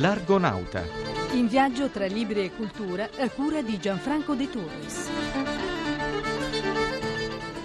L'Argonauta. 0.00 0.82
In 1.32 1.46
viaggio 1.46 1.90
tra 1.90 2.06
libri 2.06 2.44
e 2.44 2.52
cultura 2.52 3.10
a 3.18 3.28
cura 3.28 3.60
di 3.60 3.78
Gianfranco 3.78 4.34
De 4.34 4.48
Torres. 4.48 5.10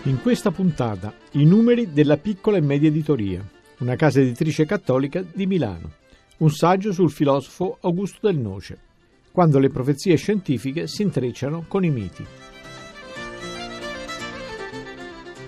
In 0.04 0.22
questa 0.22 0.52
puntata 0.52 1.14
i 1.32 1.46
numeri 1.46 1.94
della 1.94 2.18
piccola 2.18 2.58
e 2.58 2.62
media 2.62 2.90
editoria, 2.90 3.42
una 3.78 3.96
casa 3.96 4.20
editrice 4.20 4.66
cattolica 4.66 5.24
di 5.24 5.46
Milano. 5.46 5.94
Un 6.40 6.52
saggio 6.52 6.92
sul 6.92 7.10
filosofo 7.10 7.78
Augusto 7.80 8.28
del 8.28 8.38
Noce, 8.38 8.80
quando 9.32 9.58
le 9.58 9.70
profezie 9.70 10.18
scientifiche 10.18 10.88
si 10.88 11.04
intrecciano 11.04 11.64
con 11.70 11.86
i 11.86 11.90
miti. 11.90 12.26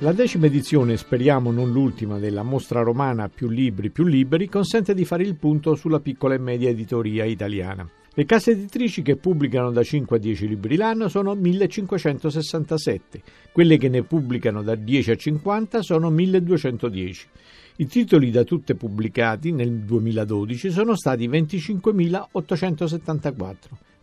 La 0.01 0.11
decima 0.11 0.45
edizione, 0.45 0.95
speriamo 0.95 1.51
non 1.51 1.71
l'ultima, 1.71 2.19
della 2.19 2.43
mostra 2.43 2.83
romana 2.83 3.29
Più 3.29 3.49
libri, 3.49 3.89
più 3.89 4.05
liberi, 4.05 4.47
consente 4.47 4.93
di 4.93 5.05
fare 5.05 5.23
il 5.23 5.33
punto 5.33 5.73
sulla 5.73 5.99
piccola 5.99 6.35
e 6.35 6.37
media 6.37 6.69
editoria 6.69 7.25
italiana. 7.25 7.89
Le 8.13 8.25
case 8.25 8.51
editrici 8.51 9.01
che 9.01 9.15
pubblicano 9.15 9.71
da 9.71 9.81
5 9.81 10.17
a 10.17 10.19
10 10.19 10.49
libri 10.49 10.75
l'anno 10.75 11.07
sono 11.07 11.33
1567, 11.33 13.21
quelle 13.51 13.79
che 13.79 13.89
ne 13.89 14.03
pubblicano 14.03 14.61
da 14.61 14.75
10 14.75 15.09
a 15.09 15.15
50 15.15 15.81
sono 15.81 16.11
1210. 16.11 17.27
I 17.77 17.87
titoli 17.87 18.29
da 18.29 18.43
tutte 18.43 18.75
pubblicati 18.75 19.51
nel 19.51 19.79
2012 19.79 20.69
sono 20.69 20.95
stati 20.95 21.27
25.874 21.27 23.55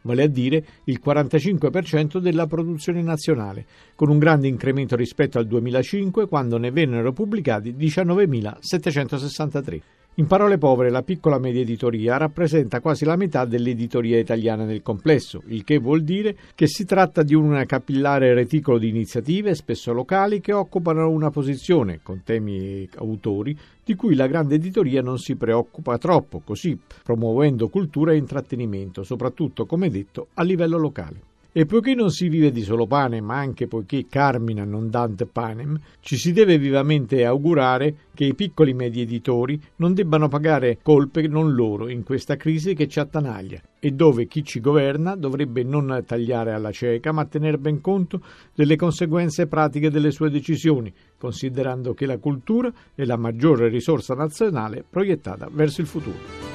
vale 0.04 0.22
a 0.22 0.28
dire 0.28 0.64
il 0.84 1.00
45% 1.04 2.18
della 2.18 2.46
produzione 2.46 3.02
nazionale, 3.02 3.66
con 3.94 4.08
un 4.08 4.18
grande 4.18 4.48
incremento 4.48 4.96
rispetto 4.96 5.38
al 5.38 5.46
2005 5.46 6.26
quando 6.28 6.56
ne 6.58 6.70
vennero 6.70 7.12
pubblicati 7.12 7.74
19.763. 7.74 9.80
In 10.16 10.28
parole 10.28 10.58
povere, 10.58 10.90
la 10.90 11.02
piccola 11.02 11.40
media 11.40 11.62
editoria 11.62 12.16
rappresenta 12.16 12.78
quasi 12.78 13.04
la 13.04 13.16
metà 13.16 13.44
dell'editoria 13.46 14.16
italiana 14.16 14.62
nel 14.64 14.80
complesso, 14.80 15.42
il 15.46 15.64
che 15.64 15.78
vuol 15.78 16.04
dire 16.04 16.36
che 16.54 16.68
si 16.68 16.84
tratta 16.84 17.24
di 17.24 17.34
un 17.34 17.64
capillare 17.66 18.32
reticolo 18.32 18.78
di 18.78 18.88
iniziative, 18.90 19.56
spesso 19.56 19.92
locali, 19.92 20.40
che 20.40 20.52
occupano 20.52 21.10
una 21.10 21.30
posizione, 21.30 21.98
con 22.00 22.22
temi 22.22 22.58
e 22.58 22.88
autori, 22.98 23.58
di 23.82 23.96
cui 23.96 24.14
la 24.14 24.28
grande 24.28 24.54
editoria 24.54 25.02
non 25.02 25.18
si 25.18 25.34
preoccupa 25.34 25.98
troppo, 25.98 26.42
così 26.44 26.78
promuovendo 27.02 27.68
cultura 27.68 28.12
e 28.12 28.16
intrattenimento, 28.16 29.02
soprattutto, 29.02 29.66
come 29.66 29.90
detto, 29.90 30.28
a 30.34 30.44
livello 30.44 30.78
locale. 30.78 31.33
E 31.56 31.66
poiché 31.66 31.94
non 31.94 32.10
si 32.10 32.28
vive 32.28 32.50
di 32.50 32.62
solo 32.62 32.84
pane, 32.84 33.20
ma 33.20 33.36
anche 33.36 33.68
poiché 33.68 34.06
Carmina 34.08 34.64
non 34.64 34.90
dant 34.90 35.24
panem, 35.24 35.78
ci 36.00 36.16
si 36.16 36.32
deve 36.32 36.58
vivamente 36.58 37.24
augurare 37.24 37.94
che 38.12 38.24
i 38.24 38.34
piccoli 38.34 38.74
medi 38.74 39.02
editori 39.02 39.60
non 39.76 39.94
debbano 39.94 40.26
pagare 40.26 40.78
colpe 40.82 41.28
non 41.28 41.54
loro 41.54 41.88
in 41.88 42.02
questa 42.02 42.34
crisi 42.34 42.74
che 42.74 42.88
ci 42.88 42.98
attanaglia 42.98 43.62
e 43.78 43.92
dove 43.92 44.26
chi 44.26 44.42
ci 44.42 44.58
governa 44.58 45.14
dovrebbe 45.14 45.62
non 45.62 46.02
tagliare 46.04 46.52
alla 46.52 46.72
cieca, 46.72 47.12
ma 47.12 47.24
tener 47.24 47.58
ben 47.58 47.80
conto 47.80 48.20
delle 48.52 48.74
conseguenze 48.74 49.46
pratiche 49.46 49.92
delle 49.92 50.10
sue 50.10 50.30
decisioni, 50.30 50.92
considerando 51.16 51.94
che 51.94 52.06
la 52.06 52.18
cultura 52.18 52.72
è 52.96 53.04
la 53.04 53.16
maggiore 53.16 53.68
risorsa 53.68 54.14
nazionale 54.14 54.82
proiettata 54.90 55.48
verso 55.52 55.82
il 55.82 55.86
futuro. 55.86 56.53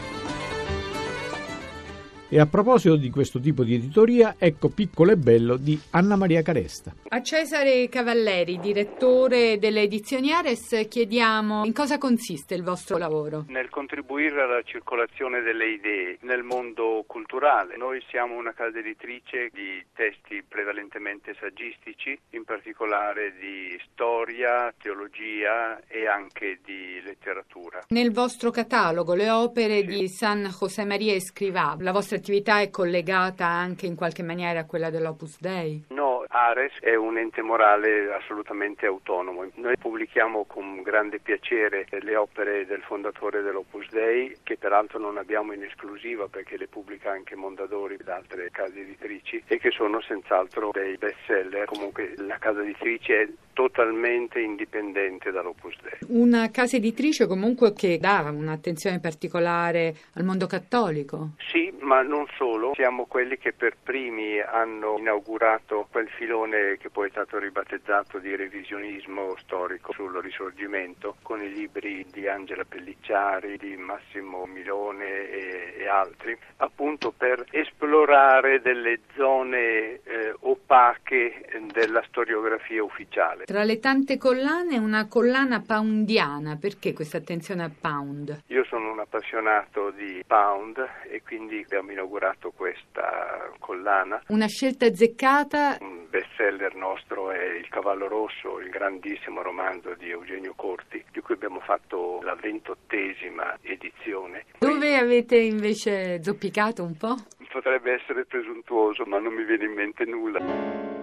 E 2.32 2.40
a 2.40 2.46
proposito 2.46 2.96
di 2.96 3.10
questo 3.10 3.40
tipo 3.40 3.64
di 3.64 3.74
editoria, 3.74 4.36
ecco 4.38 4.70
Piccolo 4.70 5.10
e 5.10 5.18
Bello 5.18 5.58
di 5.58 5.82
Anna 5.90 6.16
Maria 6.16 6.44
Caresta. 6.44 6.94
A 7.08 7.24
Cesare 7.24 7.90
Cavalleri, 7.90 8.60
direttore 8.60 9.58
delle 9.58 9.82
edizioni 9.82 10.32
Ares, 10.32 10.86
chiediamo 10.88 11.66
in 11.66 11.74
cosa 11.74 11.98
consiste 11.98 12.54
il 12.54 12.62
vostro 12.62 13.00
lavoro. 13.00 13.46
Nel 13.48 13.70
contribuire 13.70 14.44
alla 14.44 14.62
circolazione 14.62 15.42
delle 15.42 15.72
idee 15.72 16.20
nel 16.22 16.44
mondo 16.44 17.04
culturale. 17.08 17.78
Noi 17.78 18.00
siamo 18.12 18.38
una 18.38 18.54
casa 18.54 18.78
editrice 18.78 19.50
di 19.52 19.84
testi 19.96 20.44
prevalentemente 20.48 21.36
saggistici, 21.40 22.16
in 22.34 22.44
particolare 22.44 23.34
di 23.40 23.76
storia, 23.92 24.72
teologia 24.80 25.82
e 25.88 26.06
anche 26.06 26.60
di 26.64 27.02
letteratura. 27.04 27.86
Nel 27.88 28.12
vostro 28.12 28.52
catalogo 28.52 29.16
le 29.16 29.32
opere 29.32 29.80
sì. 29.80 29.86
di 29.88 30.08
San 30.08 30.44
José 30.44 30.86
Maria 30.86 31.16
Escrivá, 31.16 31.76
la 31.80 31.92
vostra 31.92 32.18
attività 32.20 32.60
è 32.60 32.70
collegata 32.70 33.46
anche 33.46 33.86
in 33.86 33.96
qualche 33.96 34.24
maniera 34.24 34.60
a 34.60 34.66
quella 34.66 34.90
dell'Opus 34.90 35.40
Dei? 35.40 35.86
No, 35.90 36.24
Ares 36.28 36.74
è 36.80 36.96
un 36.96 37.18
ente 37.18 37.42
morale 37.42 38.14
assolutamente 38.14 38.86
autonomo. 38.86 39.48
Noi 39.56 39.78
pubblichiamo 39.78 40.46
con 40.46 40.82
grande 40.84 41.20
piacere 41.20 41.88
le 41.90 42.16
opere 42.16 42.66
del 42.66 42.82
fondatore 42.82 43.42
dell'Opus 43.42 43.90
Dei, 43.90 44.38
che 44.44 44.58
peraltro 44.58 45.00
non 45.00 45.18
abbiamo 45.18 45.54
in 45.54 45.64
esclusiva 45.64 46.28
perché 46.28 46.58
le 46.58 46.68
pubblica 46.68 47.12
anche 47.12 47.36
Mondadori 47.36 47.98
da 47.98 48.16
altre 48.16 48.50
case 48.52 48.82
editrici 48.82 49.42
e 49.48 49.58
che 49.58 49.72
sono 49.72 50.02
senz'altro 50.02 50.72
dei 50.72 50.98
best 50.98 51.18
seller. 51.26 51.66
Comunque 51.66 52.14
la 52.18 52.38
casa 52.38 52.62
editrice 52.62 53.22
è 53.22 53.28
totalmente 53.60 54.40
indipendente 54.40 55.32
dall'Opus 55.32 55.76
Dei. 55.82 56.18
Una 56.18 56.50
casa 56.50 56.78
editrice 56.78 57.28
comunque 57.28 57.74
che 57.74 57.98
dà 58.00 58.32
un'attenzione 58.34 59.02
particolare 59.02 59.94
al 60.14 60.24
mondo 60.24 60.48
cattolico? 60.48 61.32
Sì, 61.52 61.70
ma 61.82 62.02
non 62.02 62.26
solo. 62.38 62.72
Siamo 62.76 63.04
quelli 63.04 63.38
che 63.38 63.52
per 63.52 63.76
primi 63.84 64.40
hanno 64.40 64.98
inaugurato 64.98 65.88
quel 65.92 66.08
filone 66.08 66.78
che 66.78 66.90
poi 66.90 67.08
è 67.08 67.12
stato 67.12 67.38
ribattezzato 67.38 68.20
di 68.20 68.34
revisionismo 68.34 69.36
storico 69.40 69.92
sul 69.92 70.18
risorgimento 70.22 71.18
con 71.22 71.44
i 71.44 71.52
libri 71.52 72.06
di 72.10 72.30
Angela 72.30 72.64
Pellicciari, 72.64 73.58
di 73.58 73.76
Massimo 73.76 74.46
Milone 74.46 75.30
e, 75.30 75.74
e 75.80 75.88
altri, 75.90 76.38
appunto 76.58 77.12
per 77.12 77.44
esplorare 77.52 78.62
delle 78.62 79.02
zone 79.18 80.00
eh, 80.04 80.34
opache 80.40 81.46
della 81.74 82.02
storiografia 82.08 82.82
ufficiale. 82.82 83.48
Tra 83.50 83.64
le 83.64 83.80
tante 83.80 84.20
collane, 84.20 84.78
una 84.78 85.08
collana 85.08 85.60
poundiana. 85.66 86.56
Perché 86.58 86.94
questa 86.94 87.18
attenzione 87.18 87.64
a 87.64 87.72
Pound? 87.82 88.44
Io 88.50 88.64
sono 88.66 88.92
un 88.92 89.00
appassionato 89.00 89.90
di 89.90 90.24
Pound 90.28 90.78
e 91.10 91.24
quindi 91.24 91.64
abbiamo 91.66 91.92
inaugurato 91.92 92.52
questa 92.56 93.50
collana. 93.58 94.22
Una 94.28 94.46
scelta 94.46 94.86
azzeccata? 94.86 95.78
Un 95.82 96.06
bestseller 96.08 96.76
nostro 96.76 97.32
è 97.32 97.56
Il 97.58 97.68
cavallo 97.70 98.08
rosso, 98.08 98.60
il 98.60 98.70
grandissimo 98.70 99.42
romanzo 99.42 99.96
di 99.96 100.12
Eugenio 100.12 100.54
Corti, 100.56 101.04
di 101.12 101.20
cui 101.20 101.34
abbiamo 101.34 101.60
fatto 101.62 102.20
la 102.22 102.36
ventottesima 102.36 103.58
edizione. 103.64 104.46
Dove 104.60 104.96
avete 104.96 105.38
invece 105.38 106.22
zoppicato 106.22 106.84
un 106.84 106.96
po'? 106.96 107.16
Potrebbe 107.52 107.94
essere 107.94 108.26
presuntuoso, 108.26 109.06
ma 109.06 109.18
non 109.18 109.34
mi 109.34 109.44
viene 109.44 109.66
in 109.66 109.74
mente 109.74 110.06
nulla. 110.06 111.00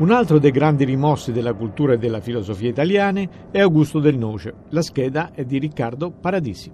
Un 0.00 0.12
altro 0.12 0.38
dei 0.38 0.50
grandi 0.50 0.84
rimossi 0.84 1.30
della 1.30 1.52
cultura 1.52 1.92
e 1.92 1.98
della 1.98 2.22
filosofia 2.22 2.70
italiane 2.70 3.48
è 3.50 3.60
Augusto 3.60 4.00
del 4.00 4.16
Noce. 4.16 4.54
La 4.70 4.80
scheda 4.80 5.32
è 5.34 5.44
di 5.44 5.58
Riccardo 5.58 6.10
Paradisi. 6.10 6.72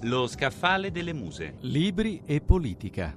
Lo 0.00 0.26
scaffale 0.26 0.90
delle 0.90 1.12
muse. 1.12 1.54
Libri 1.60 2.22
e 2.26 2.40
politica. 2.40 3.16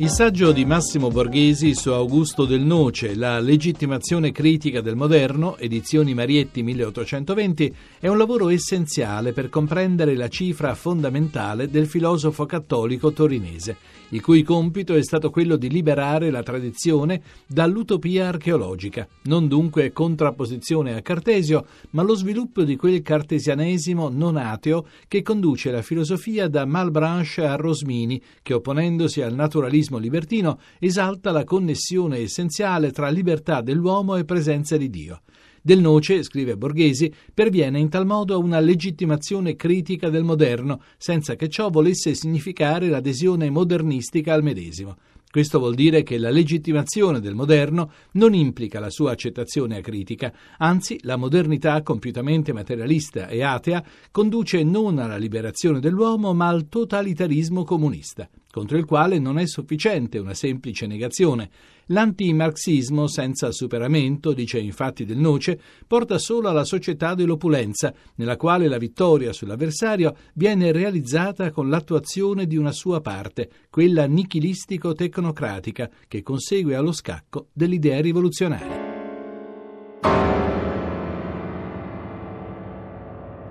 Il 0.00 0.10
saggio 0.10 0.52
di 0.52 0.64
Massimo 0.64 1.08
Borghesi 1.08 1.74
su 1.74 1.90
Augusto 1.90 2.44
del 2.44 2.60
Noce, 2.60 3.16
La 3.16 3.40
legittimazione 3.40 4.30
critica 4.30 4.80
del 4.80 4.94
moderno, 4.94 5.56
edizioni 5.56 6.14
Marietti 6.14 6.62
1820, 6.62 7.74
è 7.98 8.06
un 8.06 8.16
lavoro 8.16 8.48
essenziale 8.48 9.32
per 9.32 9.48
comprendere 9.48 10.14
la 10.14 10.28
cifra 10.28 10.76
fondamentale 10.76 11.68
del 11.68 11.88
filosofo 11.88 12.46
cattolico 12.46 13.12
torinese, 13.12 13.76
il 14.10 14.22
cui 14.22 14.44
compito 14.44 14.94
è 14.94 15.02
stato 15.02 15.30
quello 15.30 15.56
di 15.56 15.68
liberare 15.68 16.30
la 16.30 16.44
tradizione 16.44 17.20
dall'utopia 17.48 18.28
archeologica, 18.28 19.04
non 19.22 19.48
dunque 19.48 19.90
contrapposizione 19.90 20.94
a 20.94 21.02
Cartesio, 21.02 21.66
ma 21.90 22.02
lo 22.02 22.14
sviluppo 22.14 22.62
di 22.62 22.76
quel 22.76 23.02
cartesianesimo 23.02 24.08
non 24.08 24.36
ateo 24.36 24.86
che 25.08 25.22
conduce 25.22 25.72
la 25.72 25.82
filosofia 25.82 26.46
da 26.46 26.64
Malbranche 26.64 27.44
a 27.44 27.56
Rosmini, 27.56 28.22
che 28.42 28.54
opponendosi 28.54 29.22
al 29.22 29.34
naturalismo 29.34 29.86
libertino 29.96 30.58
esalta 30.78 31.30
la 31.30 31.44
connessione 31.44 32.18
essenziale 32.18 32.90
tra 32.90 33.08
libertà 33.08 33.62
dell'uomo 33.62 34.16
e 34.16 34.26
presenza 34.26 34.76
di 34.76 34.90
Dio. 34.90 35.22
Del 35.62 35.80
Noce, 35.80 36.22
scrive 36.22 36.56
Borghesi, 36.56 37.12
perviene 37.32 37.78
in 37.78 37.88
tal 37.88 38.06
modo 38.06 38.34
a 38.34 38.38
una 38.38 38.60
legittimazione 38.60 39.56
critica 39.56 40.10
del 40.10 40.24
moderno, 40.24 40.82
senza 40.96 41.34
che 41.34 41.48
ciò 41.48 41.70
volesse 41.70 42.14
significare 42.14 42.88
l'adesione 42.88 43.48
modernistica 43.48 44.34
al 44.34 44.42
medesimo. 44.42 44.96
Questo 45.30 45.58
vuol 45.58 45.74
dire 45.74 46.02
che 46.04 46.16
la 46.16 46.30
legittimazione 46.30 47.20
del 47.20 47.34
moderno 47.34 47.92
non 48.12 48.32
implica 48.32 48.80
la 48.80 48.88
sua 48.88 49.10
accettazione 49.10 49.76
acritica, 49.76 50.32
anzi 50.56 50.98
la 51.02 51.16
modernità 51.16 51.82
compiutamente 51.82 52.54
materialista 52.54 53.28
e 53.28 53.42
atea 53.42 53.84
conduce 54.10 54.62
non 54.62 54.98
alla 54.98 55.18
liberazione 55.18 55.80
dell'uomo 55.80 56.32
ma 56.32 56.48
al 56.48 56.66
totalitarismo 56.68 57.64
comunista. 57.64 58.26
Contro 58.58 58.76
il 58.76 58.86
quale 58.86 59.20
non 59.20 59.38
è 59.38 59.46
sufficiente 59.46 60.18
una 60.18 60.34
semplice 60.34 60.88
negazione. 60.88 61.48
L'antimarxismo 61.86 63.06
senza 63.06 63.52
superamento, 63.52 64.32
dice 64.32 64.58
infatti 64.58 65.04
Del 65.04 65.16
Noce, 65.16 65.60
porta 65.86 66.18
solo 66.18 66.48
alla 66.48 66.64
società 66.64 67.14
dell'opulenza, 67.14 67.94
nella 68.16 68.36
quale 68.36 68.66
la 68.66 68.78
vittoria 68.78 69.32
sull'avversario 69.32 70.16
viene 70.34 70.72
realizzata 70.72 71.52
con 71.52 71.68
l'attuazione 71.68 72.48
di 72.48 72.56
una 72.56 72.72
sua 72.72 73.00
parte, 73.00 73.48
quella 73.70 74.06
nichilistico-tecnocratica, 74.06 75.88
che 76.08 76.22
consegue 76.24 76.74
allo 76.74 76.92
scacco 76.92 77.46
delle 77.52 77.76
idee 77.76 78.00
rivoluzionarie. 78.00 78.86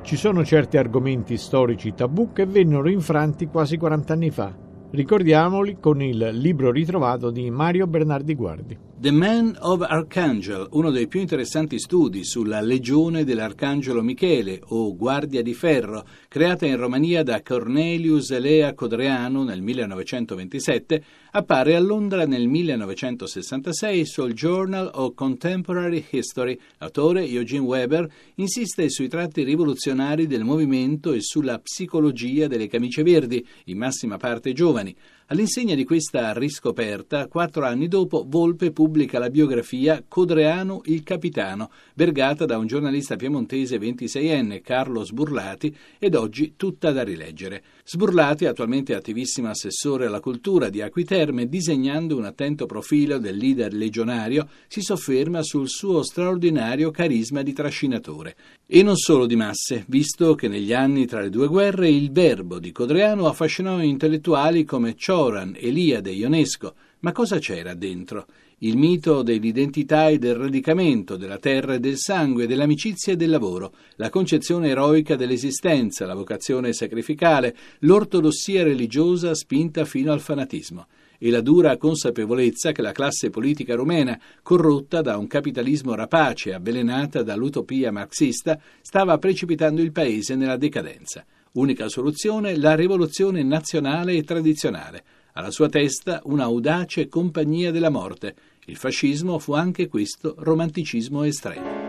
Ci 0.01 0.17
sono 0.17 0.43
certi 0.43 0.75
argomenti 0.75 1.37
storici 1.37 1.93
tabù 1.93 2.33
che 2.33 2.45
vennero 2.45 2.89
infranti 2.89 3.45
quasi 3.47 3.77
40 3.77 4.13
anni 4.13 4.31
fa. 4.31 4.66
Ricordiamoli 4.89 5.77
con 5.81 6.01
il 6.01 6.29
libro 6.31 6.71
ritrovato 6.71 7.29
di 7.29 7.51
Mario 7.51 7.87
Bernardi 7.87 8.33
Guardi. 8.33 8.77
The 8.99 9.11
Man 9.11 9.55
of 9.59 9.81
Archangel, 9.81 10.65
uno 10.71 10.91
dei 10.91 11.07
più 11.07 11.19
interessanti 11.19 11.77
studi 11.77 12.23
sulla 12.23 12.61
legione 12.61 13.25
dell'Arcangelo 13.25 14.01
Michele 14.01 14.61
o 14.69 14.95
Guardia 14.95 15.43
di 15.43 15.53
Ferro, 15.53 16.03
creata 16.29 16.65
in 16.65 16.77
Romania 16.77 17.21
da 17.21 17.43
Cornelius 17.43 18.31
Elea 18.31 18.73
Codreanu 18.73 19.43
nel 19.43 19.61
1927, 19.61 21.03
appare 21.37 21.75
a 21.75 21.79
Londra 21.79 22.25
nel 22.25 22.47
1966 22.47 24.05
sul 24.07 24.33
Journal 24.33 24.89
of 24.91 25.13
Contemporary 25.13 26.03
History. 26.09 26.57
L'autore, 26.79 27.25
Eugene 27.25 27.63
Weber, 27.63 28.09
insiste 28.35 28.89
sui 28.89 29.07
tratti 29.07 29.43
rivoluzionari 29.43 30.25
del 30.25 30.43
movimento 30.43 31.13
e 31.13 31.21
sulla 31.21 31.59
psicologia 31.59 32.47
delle 32.47 32.67
camicie 32.67 33.03
verdi, 33.03 33.45
in 33.65 33.77
massima 33.77 34.17
parte 34.17 34.51
giovani. 34.51 34.95
All'insegna 35.29 35.75
di 35.75 35.83
questa 35.83 36.31
riscoperta, 36.31 37.27
quattro 37.27 37.65
anni 37.65 37.89
dopo, 37.89 38.23
Volpe 38.25 38.71
pubblica 38.71 39.19
la 39.19 39.29
biografia 39.29 40.01
Codreano 40.07 40.79
il 40.85 41.03
Capitano, 41.03 41.69
vergata 41.95 42.45
da 42.45 42.57
un 42.57 42.65
giornalista 42.65 43.17
piemontese 43.17 43.77
26enne, 43.77 44.61
Carlo 44.61 45.03
Sburlati, 45.03 45.75
ed 45.99 46.15
oggi 46.15 46.53
tutta 46.55 46.93
da 46.93 47.03
rileggere. 47.03 47.61
Sburlati, 47.83 48.45
attualmente 48.45 48.95
attivissimo 48.95 49.49
assessore 49.49 50.05
alla 50.05 50.21
cultura 50.21 50.69
di 50.69 50.81
Acquiterme, 50.81 51.49
disegnando 51.49 52.15
un 52.15 52.23
attento 52.23 52.65
profilo 52.65 53.17
del 53.17 53.35
leader 53.35 53.73
legionario, 53.73 54.47
si 54.67 54.79
sofferma 54.79 55.43
sul 55.43 55.67
suo 55.67 56.03
straordinario 56.03 56.89
carisma 56.89 57.41
di 57.41 57.51
trascinatore. 57.51 58.35
E 58.65 58.81
non 58.81 58.95
solo 58.95 59.25
di 59.25 59.35
masse, 59.35 59.83
visto 59.89 60.35
che 60.35 60.47
negli 60.47 60.71
anni 60.71 61.05
tra 61.05 61.19
le 61.19 61.29
due 61.29 61.47
guerre 61.47 61.89
il 61.89 62.11
verbo 62.13 62.59
di 62.59 62.71
Codreano 62.71 63.27
affascinò 63.27 63.81
intellettuali 63.81 64.63
come 64.63 64.95
Ciò 64.95 65.15
Cioran, 65.17 65.55
Eliade, 65.57 66.11
Ionesco, 66.11 66.75
ma 66.99 67.11
cosa 67.11 67.39
c'era 67.39 67.73
dentro? 67.73 68.27
Il 68.59 68.77
mito 68.77 69.23
dell'identità 69.23 70.09
e 70.09 70.19
del 70.19 70.35
radicamento, 70.35 71.17
della 71.17 71.39
terra 71.39 71.73
e 71.73 71.79
del 71.79 71.97
sangue, 71.97 72.45
dell'amicizia 72.45 73.13
e 73.13 73.15
del 73.15 73.31
lavoro, 73.31 73.73
la 73.95 74.11
concezione 74.11 74.69
eroica 74.69 75.15
dell'esistenza, 75.15 76.05
la 76.05 76.13
vocazione 76.13 76.71
sacrificale, 76.71 77.55
l'ortodossia 77.79 78.61
religiosa 78.61 79.33
spinta 79.33 79.85
fino 79.85 80.11
al 80.11 80.21
fanatismo 80.21 80.85
e 81.17 81.29
la 81.29 81.41
dura 81.41 81.77
consapevolezza 81.77 82.71
che 82.71 82.81
la 82.81 82.91
classe 82.91 83.29
politica 83.29 83.75
rumena, 83.75 84.19
corrotta 84.41 85.01
da 85.01 85.17
un 85.17 85.27
capitalismo 85.27 85.95
rapace 85.95 86.53
avvelenata 86.53 87.23
dall'utopia 87.23 87.91
marxista, 87.91 88.59
stava 88.81 89.17
precipitando 89.17 89.81
il 89.81 89.91
paese 89.91 90.35
nella 90.35 90.57
decadenza. 90.57 91.25
Unica 91.53 91.89
soluzione, 91.89 92.57
la 92.57 92.75
rivoluzione 92.75 93.41
nazionale 93.43 94.13
e 94.13 94.23
tradizionale. 94.23 95.03
Alla 95.33 95.51
sua 95.51 95.69
testa 95.69 96.21
un'audace 96.23 97.07
compagnia 97.07 97.71
della 97.71 97.89
morte. 97.89 98.35
Il 98.65 98.75
fascismo 98.75 99.39
fu 99.39 99.53
anche 99.53 99.87
questo 99.87 100.35
romanticismo 100.37 101.23
estremo. 101.23 101.85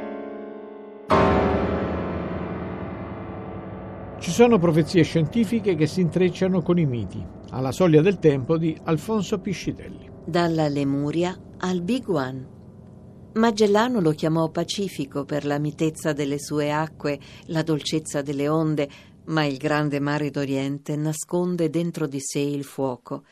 Ci 4.20 4.30
sono 4.30 4.58
profezie 4.58 5.04
scientifiche 5.04 5.74
che 5.74 5.86
si 5.86 6.00
intrecciano 6.00 6.60
con 6.60 6.78
i 6.78 6.86
miti, 6.86 7.24
alla 7.50 7.72
soglia 7.72 8.00
del 8.00 8.18
tempo 8.18 8.56
di 8.58 8.78
Alfonso 8.84 9.38
Piscitelli. 9.38 10.10
Dalla 10.24 10.68
Lemuria 10.68 11.36
al 11.58 11.80
Big 11.82 12.08
One. 12.08 12.56
Magellano 13.34 14.00
lo 14.00 14.12
chiamò 14.12 14.48
Pacifico 14.48 15.24
per 15.24 15.44
la 15.44 15.58
mitezza 15.58 16.12
delle 16.12 16.38
sue 16.38 16.70
acque, 16.70 17.18
la 17.46 17.62
dolcezza 17.62 18.22
delle 18.22 18.48
onde, 18.48 18.88
ma 19.26 19.44
il 19.44 19.56
grande 19.56 20.00
mare 20.00 20.30
d'Oriente 20.30 20.96
nasconde 20.96 21.70
dentro 21.70 22.06
di 22.06 22.20
sé 22.20 22.40
il 22.40 22.64
fuoco 22.64 23.24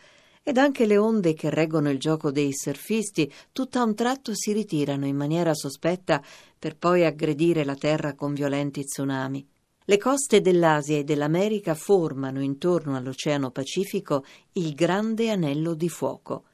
ed 0.48 0.58
anche 0.58 0.86
le 0.86 0.96
onde 0.96 1.34
che 1.34 1.50
reggono 1.50 1.90
il 1.90 1.98
gioco 1.98 2.30
dei 2.30 2.52
surfisti 2.52 3.32
tutt'a 3.50 3.82
un 3.82 3.96
tratto 3.96 4.30
si 4.32 4.52
ritirano 4.52 5.04
in 5.04 5.16
maniera 5.16 5.52
sospetta 5.54 6.22
per 6.56 6.76
poi 6.76 7.04
aggredire 7.04 7.64
la 7.64 7.74
terra 7.74 8.14
con 8.14 8.32
violenti 8.32 8.84
tsunami. 8.84 9.44
Le 9.88 9.98
coste 9.98 10.40
dell'Asia 10.40 10.98
e 10.98 11.04
dell'America 11.04 11.76
formano 11.76 12.42
intorno 12.42 12.96
all'Oceano 12.96 13.52
Pacifico 13.52 14.24
il 14.54 14.74
grande 14.74 15.30
anello 15.30 15.74
di 15.74 15.88
fuoco. 15.88 16.46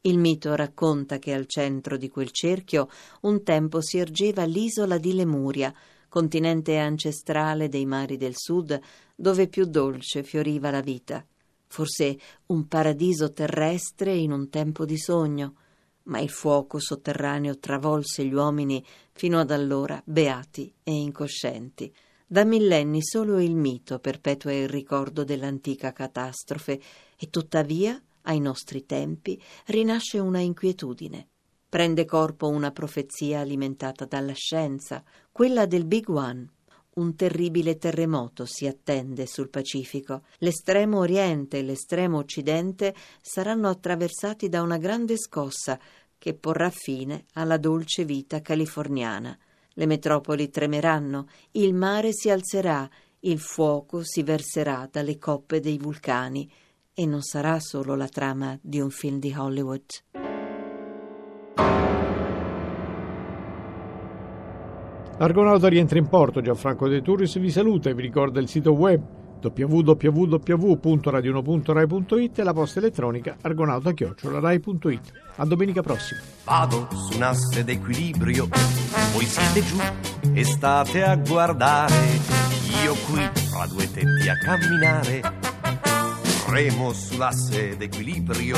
Il 0.00 0.16
mito 0.16 0.54
racconta 0.54 1.18
che 1.18 1.34
al 1.34 1.44
centro 1.44 1.98
di 1.98 2.08
quel 2.08 2.30
cerchio 2.30 2.88
un 3.22 3.42
tempo 3.42 3.82
si 3.82 3.98
ergeva 3.98 4.44
l'isola 4.44 4.96
di 4.96 5.12
Lemuria, 5.12 5.70
continente 6.08 6.78
ancestrale 6.78 7.68
dei 7.68 7.84
mari 7.84 8.16
del 8.16 8.32
sud, 8.34 8.80
dove 9.14 9.48
più 9.48 9.66
dolce 9.66 10.22
fioriva 10.22 10.70
la 10.70 10.80
vita. 10.80 11.22
Forse 11.66 12.18
un 12.46 12.68
paradiso 12.68 13.34
terrestre 13.34 14.14
in 14.14 14.32
un 14.32 14.48
tempo 14.48 14.86
di 14.86 14.96
sogno, 14.96 15.56
ma 16.04 16.20
il 16.20 16.30
fuoco 16.30 16.78
sotterraneo 16.78 17.58
travolse 17.58 18.24
gli 18.24 18.32
uomini 18.32 18.82
fino 19.12 19.38
ad 19.38 19.50
allora 19.50 20.00
beati 20.06 20.72
e 20.82 20.92
incoscienti. 20.92 21.94
Da 22.30 22.44
millenni 22.44 23.02
solo 23.02 23.40
il 23.40 23.56
mito 23.56 23.98
perpetua 23.98 24.52
il 24.52 24.68
ricordo 24.68 25.24
dell'antica 25.24 25.92
catastrofe 25.92 26.80
e 27.18 27.30
tuttavia, 27.30 28.00
ai 28.22 28.38
nostri 28.38 28.84
tempi, 28.84 29.42
rinasce 29.66 30.18
una 30.18 30.40
inquietudine 30.40 31.28
prende 31.68 32.06
corpo 32.06 32.48
una 32.48 32.70
profezia 32.70 33.40
alimentata 33.40 34.06
dalla 34.06 34.32
scienza, 34.32 35.04
quella 35.30 35.66
del 35.66 35.84
Big 35.84 36.08
One. 36.08 36.48
Un 36.94 37.14
terribile 37.14 37.76
terremoto 37.76 38.44
si 38.44 38.66
attende 38.66 39.26
sul 39.26 39.50
Pacifico. 39.50 40.22
L'estremo 40.38 40.98
oriente 40.98 41.58
e 41.58 41.62
l'estremo 41.62 42.18
occidente 42.18 42.94
saranno 43.20 43.68
attraversati 43.68 44.48
da 44.48 44.62
una 44.62 44.78
grande 44.78 45.16
scossa 45.16 45.78
che 46.16 46.34
porrà 46.34 46.70
fine 46.70 47.26
alla 47.34 47.58
dolce 47.58 48.04
vita 48.04 48.40
californiana. 48.40 49.38
Le 49.78 49.86
metropoli 49.86 50.50
tremeranno, 50.50 51.28
il 51.52 51.72
mare 51.72 52.08
si 52.10 52.28
alzerà, 52.30 52.90
il 53.20 53.38
fuoco 53.38 54.02
si 54.02 54.24
verserà 54.24 54.88
dalle 54.90 55.18
coppe 55.18 55.60
dei 55.60 55.78
vulcani 55.78 56.50
e 56.92 57.06
non 57.06 57.22
sarà 57.22 57.60
solo 57.60 57.94
la 57.94 58.08
trama 58.08 58.58
di 58.60 58.80
un 58.80 58.90
film 58.90 59.20
di 59.20 59.32
Hollywood. 59.32 59.84
L'Argonauta 65.16 65.68
rientra 65.68 65.98
in 65.98 66.08
porto, 66.08 66.40
Gianfranco 66.40 66.88
De 66.88 67.00
Turris 67.00 67.38
vi 67.38 67.50
saluta 67.50 67.88
e 67.88 67.94
vi 67.94 68.02
ricorda 68.02 68.40
il 68.40 68.48
sito 68.48 68.72
web 68.72 69.00
www.radio1.rai.it 69.42 72.38
e 72.38 72.42
la 72.42 72.52
posta 72.52 72.78
elettronica 72.78 73.36
argonauta-rai.it. 73.40 75.12
A 75.36 75.44
domenica 75.44 75.82
prossima. 75.82 76.20
Vado 76.44 76.88
su 76.92 77.16
un 77.16 77.22
asse 77.22 77.64
d'equilibrio, 77.64 78.48
voi 79.12 79.24
siete 79.24 79.64
giù 79.64 79.78
e 80.32 80.44
state 80.44 81.02
a 81.04 81.16
guardare, 81.16 82.20
io 82.82 82.94
qui 83.06 83.20
fra 83.50 83.66
due 83.66 83.90
tetti 83.90 84.28
a 84.28 84.36
camminare. 84.36 85.22
Remo 86.48 86.92
sull'asse 86.92 87.76
d'equilibrio, 87.76 88.56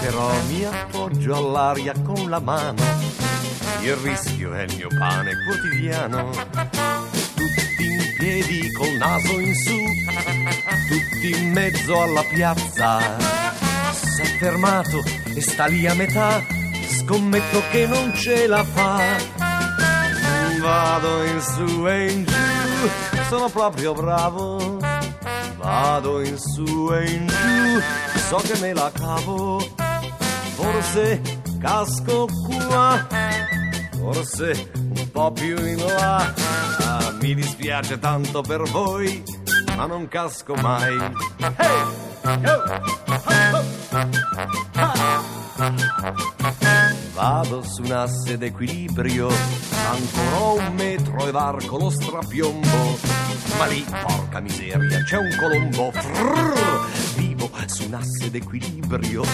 però 0.00 0.30
mi 0.48 0.64
appoggio 0.64 1.34
all'aria 1.34 1.92
con 2.02 2.28
la 2.28 2.38
mano 2.38 3.10
il 3.82 3.96
rischio 3.96 4.52
è 4.52 4.64
il 4.64 4.76
mio 4.76 4.88
pane 4.88 5.32
quotidiano. 5.44 6.30
Tutti 6.30 7.84
in 7.84 8.14
piedi 8.18 8.70
col 8.72 8.92
naso 8.98 9.38
in 9.38 9.54
su, 9.54 9.76
in 11.22 11.52
mezzo 11.52 12.02
alla 12.02 12.22
piazza. 12.22 12.98
Si 13.92 14.22
è 14.22 14.24
fermato 14.38 15.02
e 15.34 15.40
sta 15.40 15.66
lì 15.66 15.86
a 15.86 15.94
metà, 15.94 16.42
scommetto 16.98 17.62
che 17.70 17.86
non 17.86 18.14
ce 18.14 18.46
la 18.46 18.64
fa. 18.64 18.98
Vado 20.60 21.24
in 21.24 21.40
su 21.40 21.86
e 21.88 22.10
in 22.10 22.24
giù, 22.24 23.20
sono 23.28 23.48
proprio 23.48 23.92
bravo. 23.92 24.78
Vado 25.56 26.20
in 26.22 26.38
su 26.38 26.92
e 26.92 27.10
in 27.10 27.26
giù, 27.26 28.18
so 28.28 28.36
che 28.36 28.58
me 28.60 28.72
la 28.72 28.90
cavo. 28.92 29.58
Forse 30.56 31.20
casco 31.60 32.26
qua 32.66 33.06
forse 34.00 34.70
un 34.74 35.10
po' 35.10 35.30
più 35.32 35.56
in 35.64 35.84
là. 35.84 36.34
Ah, 36.78 37.12
mi 37.20 37.34
dispiace 37.34 37.98
tanto 37.98 38.40
per 38.40 38.62
voi, 38.62 39.22
ma 39.80 39.86
non 39.86 40.08
casco 40.08 40.54
mai. 40.56 40.94
Vado 47.14 47.62
su 47.62 47.82
un 47.82 47.92
asse 47.92 48.36
d'equilibrio, 48.36 49.28
ancora 49.90 50.66
un 50.66 50.74
metro 50.74 51.26
e 51.26 51.30
varco 51.30 51.78
lo 51.78 51.88
strapiombo. 51.88 52.98
Ma 53.56 53.66
lì, 53.66 53.82
porca 54.02 54.40
miseria, 54.40 55.02
c'è 55.02 55.16
un 55.16 55.34
colombo. 55.38 55.90
Frrr, 55.92 56.86
vivo 57.16 57.50
su 57.64 57.86
un 57.86 57.94
asse 57.94 58.30
d'equilibrio, 58.30 59.24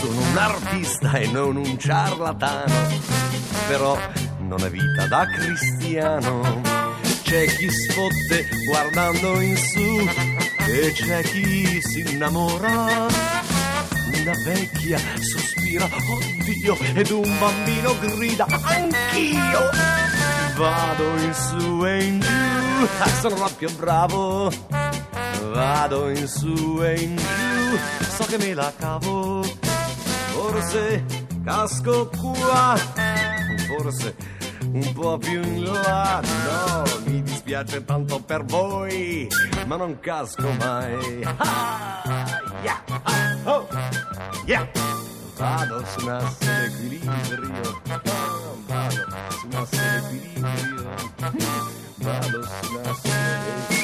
sono 0.00 0.20
un 0.20 0.36
artista 0.38 1.12
e 1.18 1.26
non 1.26 1.56
un 1.56 1.78
ciarlatano. 1.78 2.72
Però 3.68 3.98
non 4.38 4.64
è 4.64 4.70
vita 4.70 5.06
da 5.06 5.26
cristiano. 5.26 6.71
C'è 7.32 7.46
chi 7.46 7.70
sfotte 7.70 8.46
guardando 8.66 9.40
in 9.40 9.56
su 9.56 10.06
e 10.68 10.92
c'è 10.92 11.22
chi 11.22 11.80
si 11.80 12.00
innamora 12.00 12.68
una 12.68 14.32
vecchia 14.44 14.98
sospira, 15.18 15.88
oddio, 16.10 16.76
ed 16.92 17.08
un 17.08 17.38
bambino 17.38 17.98
grida, 18.00 18.44
anch'io. 18.44 19.70
Vado 20.58 21.16
in 21.22 21.32
su 21.32 21.86
e 21.86 22.04
in 22.04 22.20
giù, 22.20 22.88
sono 23.22 23.50
più 23.56 23.74
bravo. 23.76 24.52
Vado 25.54 26.10
in 26.10 26.28
su 26.28 26.82
e 26.82 27.00
in 27.00 27.16
giù, 27.16 27.78
so 28.14 28.24
che 28.24 28.36
me 28.36 28.52
la 28.52 28.70
cavo. 28.78 29.42
Forse 30.34 31.02
casco 31.42 32.10
qua, 32.10 32.76
forse 33.68 34.40
un 34.72 34.92
po' 34.92 35.18
più 35.18 35.42
in 35.42 35.64
là. 35.64 36.20
No, 36.22 36.84
mi 37.04 37.21
dispiace 37.52 37.84
tanto 37.84 38.18
per 38.20 38.44
voi, 38.44 39.28
ma 39.66 39.76
non 39.76 40.00
casco 40.00 40.50
mai. 40.52 41.22
Ah, 41.36 42.02
yeah, 42.62 42.82
ah, 43.02 43.36
oh, 43.44 43.68
yeah. 44.46 44.66
Vado 45.36 45.84
su 45.84 46.06
un 46.06 46.12
asse 46.12 46.70
d'equilibrio, 46.78 47.82
vado 48.66 49.06
su 49.30 49.46
un 49.46 49.54
asse 49.54 50.00
d'equilibrio, 50.00 50.94
vado 51.96 52.42
su 52.42 52.72
un 52.72 52.80
asse 52.86 53.10
d'equilibrio. 53.68 53.82